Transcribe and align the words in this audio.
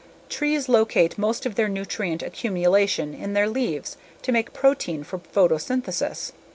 Trees 0.29 0.67
locate 0.67 1.19
most 1.19 1.45
of 1.45 1.53
their 1.53 1.69
nutrient 1.69 2.23
accumulation 2.23 3.13
in 3.13 3.33
their 3.33 3.47
leaves 3.47 3.97
to 4.23 4.31
make 4.31 4.51
protein 4.51 5.03
for 5.03 5.19
photosynthesis. 5.19 6.31